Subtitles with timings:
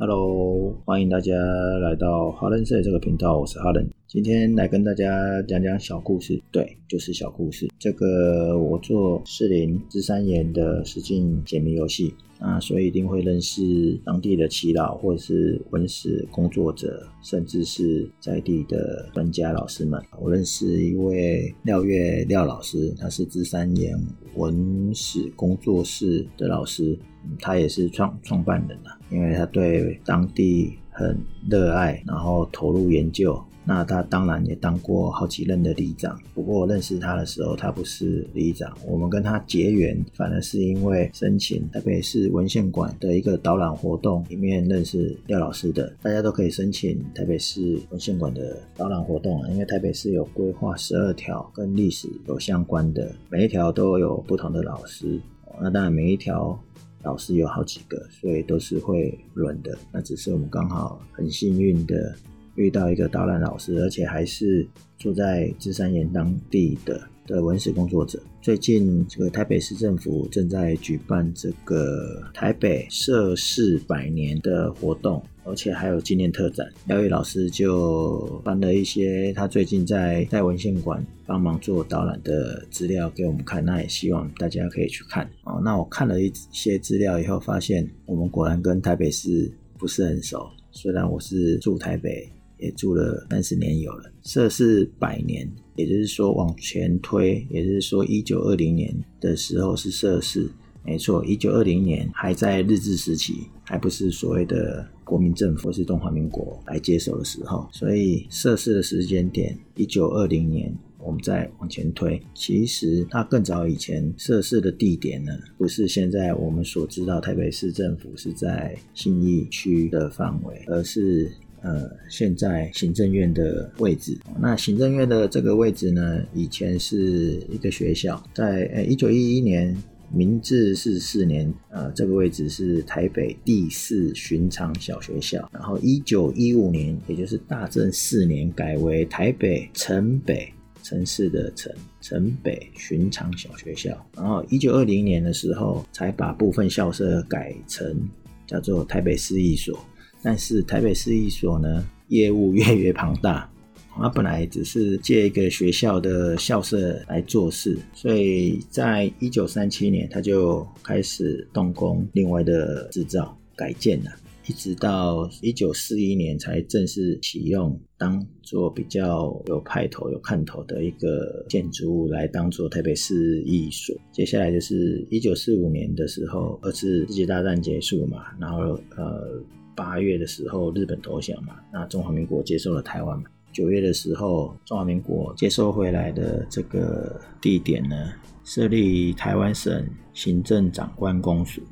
[0.00, 1.34] Hello，欢迎大家
[1.82, 3.84] 来到哈伦社这个频道，我是哈伦。
[4.06, 7.68] 今天来跟大家讲讲小故事，对，就是小故事。
[7.80, 20.00] 这个我做士林芝山岩的实境解谜游戏啊，所以一定会认识当地的耆老，或者是文史工作者，甚至是在地的专家老师们。
[20.20, 23.98] 我认识一位廖月廖老师，他是芝山岩
[24.36, 26.98] 文史工作室的老师。
[27.40, 31.18] 他也是创创办人啊，因为他对当地很
[31.50, 33.38] 热爱，然后投入研究。
[33.68, 36.18] 那他当然也当过好几任的里长。
[36.32, 38.74] 不过我认识他的时候，他不是里长。
[38.86, 45.94] 我们跟他结缘，反而是因为申请台北市文献馆的一个导览活动里面认识廖老师的。
[46.00, 55.20] 大家都可以申请台北市文献馆的导览活动啊，因为台北市有规划十二条跟历史有相关的，每一条都有不同的老师。
[55.60, 56.58] 那当然每一条。
[57.04, 59.78] 老师有好几个，所以都是会轮的。
[59.92, 62.12] 那只是我们刚好很幸运的
[62.58, 64.66] 遇到一个导览老师，而且还是
[64.98, 68.20] 住在芝山岩当地的的文史工作者。
[68.42, 75.22] 最近这个台北市政府正在举办这个台北社事百年的活动。
[75.44, 85.58] 而且还有纪念特展，廖宇老师就搬了一些他最近在在文献馆帮忙做导览的资料给我们看，那也希望大家可以去看哦。
[85.64, 90.46] 那我看了一些资料以后，发现我们果然跟台北市不是很熟。
[90.70, 100.50] 虽然我是住台北，也住了三十年有了，社事百年，也就是说往前推，也就是说一九二零年的时候是社事。
[100.84, 121.30] 没错，一九二零年还在日治时期，还不是所谓的国民政府是中华民国来接手的时候，所以社事的时间点一九二零年，我们再往前推，其实它更早以前社事的地点呢，不是现在我们所知道台北市政府是在信义区的范围，而是
[121.62, 124.18] 呃现在行政院的位置。
[124.40, 129.76] 那行政院的这个位置呢，以前是一个学校，在呃一九一一年。
[130.10, 135.46] 明治四十四年，呃，这个位置是台北第四巡常小学校。
[135.52, 140.50] 然后一九一五年，也就是大正四年，改为台北城北
[140.82, 141.70] 城市的城
[142.00, 144.02] 城北巡常小学校。
[144.16, 148.08] 然后一九二零年的时候，才把部分校舍改成
[148.46, 149.78] 叫做台北市役所。
[150.22, 153.50] 但是台北市役所呢，业务越来越庞大。
[154.00, 164.10] 他本来只是借一个学校的校舍来做事，所以在一九三七年他就开始动工，另外的制造改建了，
[164.46, 173.96] 一直到一九四一年才正式启用，当做比较有派头、有看头的一个建筑物来当做台北市役所。
[174.12, 179.42] 接下来就是一九四五年的时候，二次世界大战结束嘛，然后呃
[179.78, 183.26] 八月的时候日本投降嘛，那中华民国接受了台湾嘛。
[183.52, 188.12] 九月的时候，中华民国接收回来的这个地点呢，
[188.42, 191.62] 设立台湾省行政长官公署。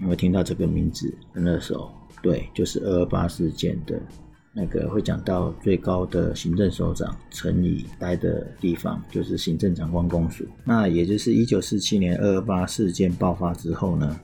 [0.00, 1.12] 有没有听到这个名字？
[1.32, 1.90] 很耳熟。
[2.22, 4.00] 对，就是二二八事件的
[4.52, 10.46] 那个会讲到最高的行政首长陈仪待的地方，就是行政长官公署。
[10.64, 14.20] 那也就是一九四七年二二八事件爆发之后呢，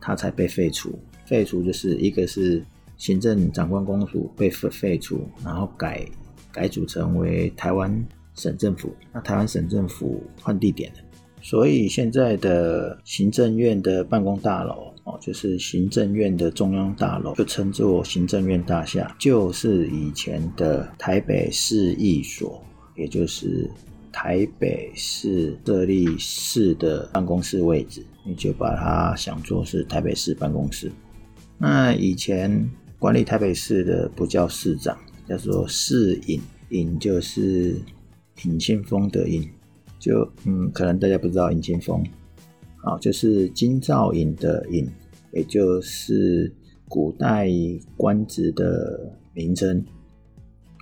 [0.00, 0.98] 它才被废除。
[1.26, 2.62] 废除就是一个是
[3.02, 6.06] 行政长官公署被废废除，然后改。
[6.52, 7.90] 改组成为台湾
[8.34, 10.98] 省政府，那台湾省政府换地点了，
[11.40, 22.62] 所以现在的行政院的办公大楼哦，就是行政院的中央大楼，就称作行政院大厦，就是以前的台北市役所，
[22.94, 23.66] 也就是
[24.12, 30.92] 台北市设立市的办公室位置，你就把它想作是台北市办公室。
[31.56, 32.70] 那以前
[33.02, 34.96] 管理台北市的不叫市长。
[35.28, 36.40] 叫做市尹，
[36.70, 37.76] 尹就是
[38.44, 39.48] 尹清峰的尹，
[39.98, 42.04] 就嗯，可能大家不知道尹清峰，
[42.76, 44.86] 好，就是金兆尹的尹，
[45.32, 46.52] 也就是
[46.88, 47.48] 古代
[47.96, 49.82] 官职的名称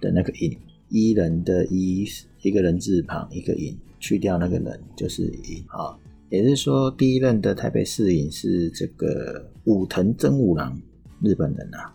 [0.00, 0.58] 的那个尹，
[0.88, 2.08] 一人的一，
[2.42, 5.96] 一个人字旁一个尹，去掉那个人就是尹，啊，
[6.30, 10.80] 也就是说第一任的台北市尹是这个武藤真五郎，
[11.22, 11.94] 日本人啊。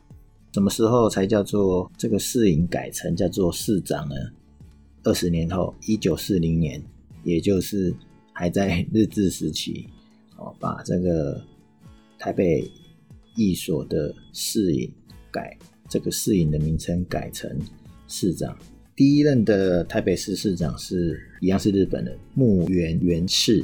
[0.55, 4.15] 什么时候才叫做这个市尹改成叫做市长呢？
[5.03, 6.81] 二十年后，一九四零年，
[7.25, 7.93] 也就是
[8.31, 9.85] 还在 日治时期，
[10.37, 11.43] 哦，把这个
[12.17, 12.71] 台北
[13.35, 14.89] 一所的市尹
[15.29, 15.57] 改
[15.89, 17.51] 这个市尹的名称改成
[18.07, 18.57] 市长。
[18.95, 23.61] 第一任的台北市市长是一样是日本人木原元次。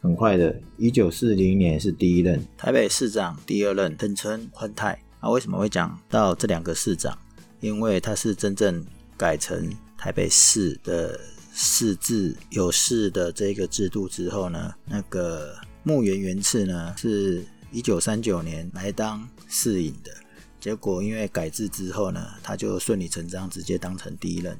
[0.00, 4.98] 很快的，一九四零年是第一任台北市长，第二任藤村宽太。
[5.22, 7.16] 啊，为什么会讲到这两个市长？
[7.60, 8.84] 因为他是真正
[9.16, 11.18] 改成台北市的
[11.54, 15.54] 市制有市的这个制度之后呢，那个
[15.84, 20.10] 木原元次呢是一九三九年来当市尹的，
[20.58, 24.58] 结果因为改制之后呢，他就顺理成章直接当成第一任。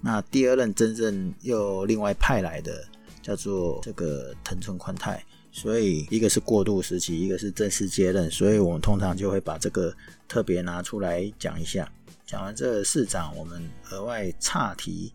[0.00, 2.82] 那第二任真正又另外派来的
[3.20, 5.22] 叫做这个藤村宽太。
[5.54, 9.94] 所以一个是过渡时期，一个是正式接任，所以我们通常就会把这个
[10.26, 11.92] 特别拿出来讲一下。
[12.24, 15.12] 讲完这个市长，我们额外岔题，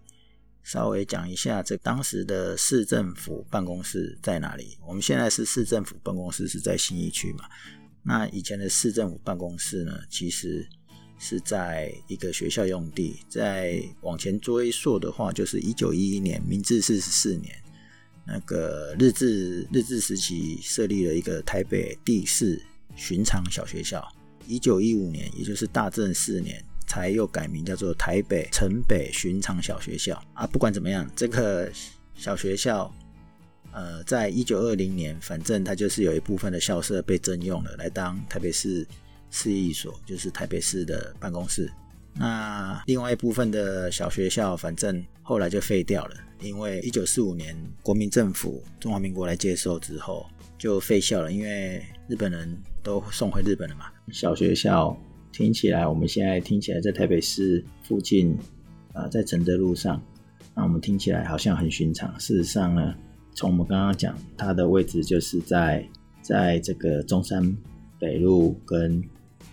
[0.62, 4.78] 稍微讲一下这当时的市政府办公室在哪里。
[4.86, 7.46] 我们现在是市政府办公室是在信义区嘛？
[8.04, 10.68] 那以前的市政府办公室呢，其实
[11.18, 13.20] 是在一个学校用地。
[13.28, 17.56] 再往前追溯的话，就是一九一一年，明治四十四年。
[18.28, 22.62] 那个日治日治时期设立了一个台北第四
[22.96, 24.06] 巡常小学校，
[24.46, 30.46] 一九一五年，也就是大正四年，才又改名叫做台北城北巡常小学校啊。
[30.46, 31.72] 不管怎么样，这个
[32.16, 32.94] 小学校，
[33.72, 38.86] 呃，在一九二零年，反正它就是有一部分的校舍被征用了，来当台北市
[39.32, 41.72] 市役所，就是台北市的办公室。
[42.20, 46.16] 那另外一部分的小学校，反正后来就废掉了。
[46.42, 50.24] 因为一九四五年国民政府中华民国来接收之后
[50.58, 53.86] 就废校了，因为日本人都送回日本了嘛。
[54.12, 54.96] 小学校
[55.32, 58.38] 听起来，我们现在听起来在台北市附近，
[58.94, 60.00] 啊、在承德路上，
[60.54, 62.20] 那我们听起来好像很寻常。
[62.20, 62.94] 事实上呢，
[63.34, 65.88] 从我们刚刚讲，它的位置就是在
[66.22, 67.58] 在这个中山
[68.00, 69.04] 北路跟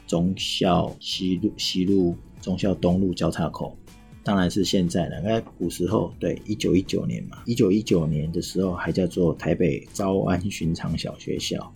[0.06, 2.14] 忠孝西路西路
[2.44, 3.74] 忠孝东路交叉口。
[4.22, 5.20] 当然是现在了。
[5.22, 11.72] 那古时候，对，一九一九年嘛，一九一九年的时候还叫做台北昭安巡常小学校，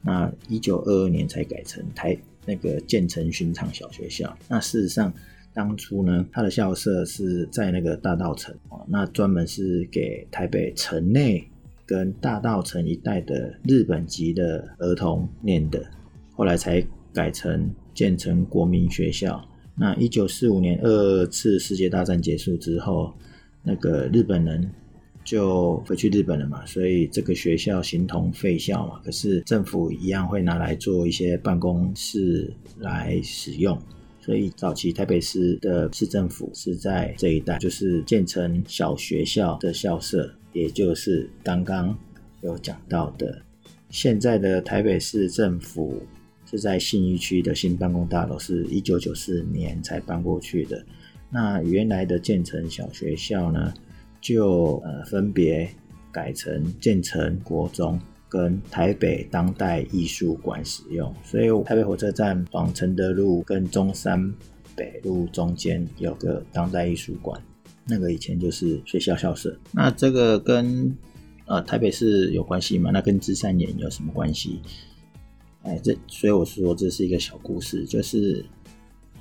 [0.00, 4.36] 那一九二二年才改成台那个建成巡常小学校。
[4.48, 5.12] 那事实上，
[5.54, 11.44] 当初呢，它的校舍是在那个大道城哦，那专门是给台北城内
[11.86, 15.84] 跟大道城一带的日本籍的儿童念的，
[16.32, 16.84] 后来才
[17.14, 19.40] 改成建成国民学校。
[19.74, 23.12] 那一九四五年二次世界大战结束之后，
[23.62, 24.70] 那个日本人
[25.24, 29.00] 就回去日本了嘛，所以这个学校形同废校嘛。
[29.02, 33.76] 可是政府一样会拿来做一些办公室来使用，
[34.20, 41.96] 所以早期台北市的市政府是在这一带，就是建成小学校的校舍，也就是刚刚
[42.42, 43.40] 有讲到的
[43.88, 46.02] 现在的台北市政府。
[46.52, 50.84] 是在信义区的新办公大楼，是一九九四年才搬过去的。
[51.30, 53.72] 那原来的建成小学校呢，
[54.20, 55.66] 就呃分别
[56.12, 61.12] 改成建成国中跟台北当代艺术馆使用。
[61.24, 64.30] 所以台北火车站往承德路跟中山
[64.76, 67.40] 北路中间有个当代艺术馆，
[67.86, 69.58] 那个以前就是学校校舍。
[69.70, 70.94] 那这个跟
[71.46, 72.90] 呃台北市有关系吗？
[72.92, 74.60] 那跟芝山岩有什么关系？
[75.62, 78.44] 哎，这所以我说这是一个小故事，就是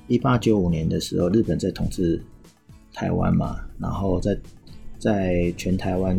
[0.08, 2.22] 一八九五年的时候，日本在统治
[2.94, 4.38] 台湾嘛，然后在
[4.98, 6.18] 在全台湾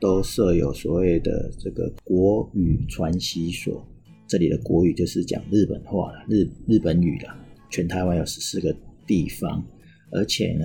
[0.00, 3.86] 都设有所谓的这个国语传习所，
[4.26, 7.34] 这里的国语就是讲日本话了，日日本语了。
[7.70, 8.74] 全台湾有十四个
[9.06, 9.64] 地方，
[10.10, 10.64] 而且呢，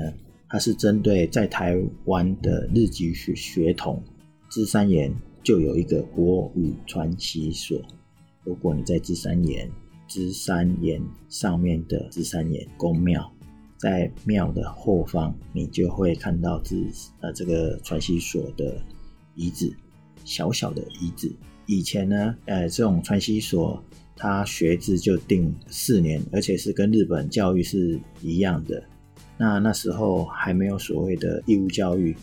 [0.49, 4.01] 它是针对在台湾的日籍学学童，
[4.49, 5.13] 芝山岩
[5.43, 7.79] 就有一个国语传习所。
[8.45, 9.69] 如果你在芝山岩，
[10.07, 13.29] 芝山岩上面的芝山岩宫庙，
[13.77, 16.87] 在庙的后方，你就会看到芝
[17.21, 18.79] 呃这个传习所的
[19.33, 19.75] 遗址，
[20.23, 21.35] 小小的遗址。
[21.65, 23.83] 以前呢，呃，这种传习所，
[24.15, 28.83] 它学制就定四年，而且是跟日本教育是一样的。
[29.37, 32.15] 那那时候还没有所谓的义务教育，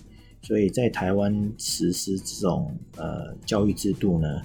[0.42, 4.40] 所以在台湾实施这种呃教育制度呢，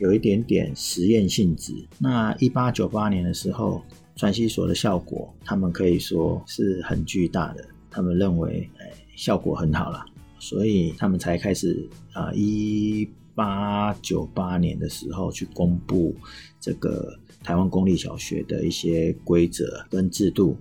[0.00, 1.74] 有一点点实验性质。
[1.98, 3.82] 那一八九八年的时候，
[4.16, 7.64] 川西所的效果，他们可以说是很巨大的。
[7.90, 10.02] 他们认为，哎，效果很好了，
[10.38, 16.14] 所以他们才开始啊，一八九八年的时候去公布
[16.58, 20.56] 这个台湾公立小学的一些规则跟制度，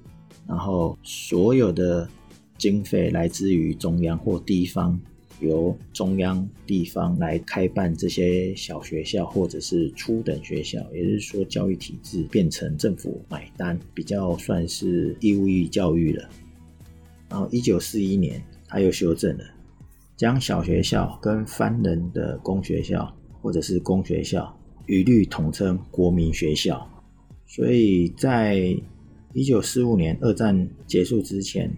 [0.45, 2.05] 然后所有的
[2.57, 4.99] 经费来自于中央或地方。
[5.39, 16.29] 由中央地方来开办这些小学校或者是初等学校，也就是说教育体制变成政府买单，比较算是义务教育了。
[17.29, 19.43] 然后一九四一年他又修正了，
[20.17, 26.89] 将小学校跟藩人的公学校或者是公学校一律统称国民学校。
[27.45, 28.75] 所以在
[29.33, 31.71] 一九四五年二战结束之前，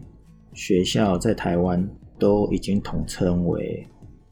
[0.54, 1.90] 学校在台湾
[2.22, 3.88] 都已经统称为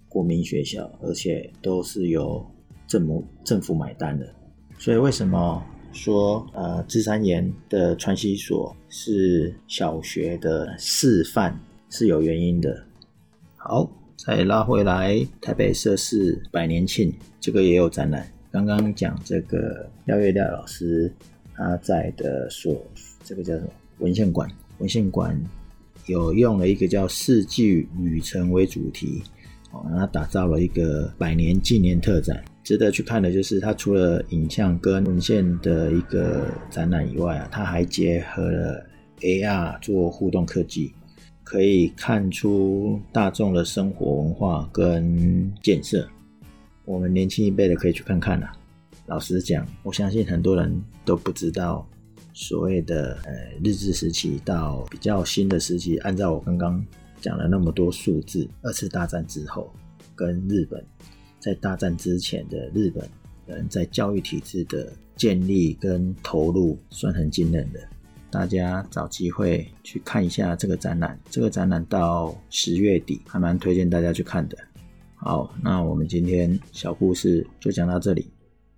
[0.07, 2.45] 国民学校，而且都是由
[2.87, 4.31] 政府政府买单的。
[4.77, 12.85] 所以为什么说呃芝山岩的川西所是小学的示范是有原因的？
[13.55, 18.31] 好，再拉回来台北社事百年庆，这个也有展览。
[18.51, 21.11] 刚刚讲这个廖月廖老师
[21.55, 22.85] 他在的所，
[23.23, 24.47] 这个叫什么文献馆？
[24.77, 25.35] 文献馆
[26.09, 29.21] 有用了一个叫“世纪旅程”为主题，
[29.71, 32.43] 哦，他打造了一个百年纪念特展。
[32.63, 38.85] 值得去看的就是，它除了影像跟文献的一个展览以外啊，它还结合了
[39.21, 40.91] AR 做互动科技，
[41.43, 46.07] 可以看出大众的生活文化跟建设。
[46.85, 48.51] 我们年轻一辈的可以去看看啦。
[49.05, 51.87] 老实讲，我相信很多人都不知道，
[52.39, 56.81] 所谓的呃日治时期到比较新的时期，按照我刚刚
[57.19, 59.69] 讲了那么多数字，二次大战之后
[60.15, 60.81] 跟日本
[61.37, 63.05] 在大战之前的日本
[63.45, 67.79] 人在教育体制的建立跟投入，算很惊人的。
[68.31, 74.57] 大家找机会去看一下这个展览，这个展览到十月底，还蛮推荐大家去看的。
[75.15, 78.31] 好，那我们今天小故事就讲到这里。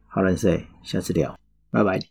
[0.07, 1.37] 好人 say，下次聊，
[1.69, 2.01] 拜拜。